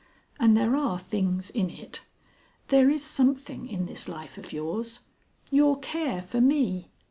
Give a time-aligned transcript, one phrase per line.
[0.39, 2.07] And there are things in it.
[2.69, 5.01] There is something in this life of yours
[5.51, 6.89] Your care for me!